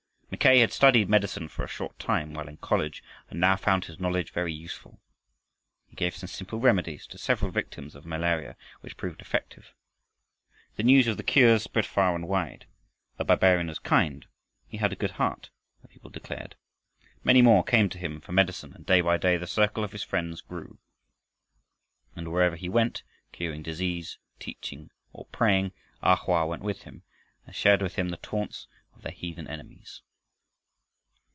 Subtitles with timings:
[0.33, 3.99] Mackay had studied medicine for a short time while in college, and now found his
[3.99, 4.99] knowledge very useful.
[5.89, 9.73] He gave some simple remedies to several victims of malaria which proved effective.
[10.77, 12.65] The news of the cures spread far and wide.
[13.17, 14.25] The barbarian was kind,
[14.65, 15.49] he had a good heart,
[15.81, 16.55] the people declared.
[17.25, 20.01] Many more came to him for medicine, and day by day the circle of his
[20.01, 20.79] friends grew.
[22.15, 27.03] And wherever he went, curing disease, teaching, or preaching, A Hoa went with him,
[27.45, 30.01] and shared with him the taunts of their heathen enemies.